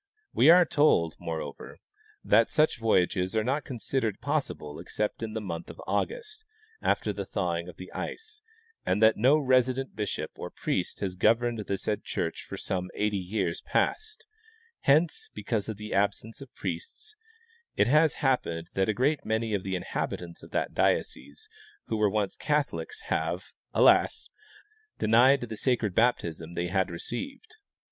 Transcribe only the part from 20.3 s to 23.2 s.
of that diocese who were once Catholics